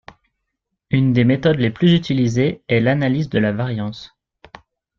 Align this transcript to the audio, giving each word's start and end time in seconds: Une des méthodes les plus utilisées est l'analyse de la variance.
Une 0.89 1.13
des 1.13 1.23
méthodes 1.25 1.59
les 1.59 1.69
plus 1.69 1.93
utilisées 1.93 2.63
est 2.67 2.79
l'analyse 2.79 3.29
de 3.29 3.37
la 3.37 3.51
variance. 3.51 4.15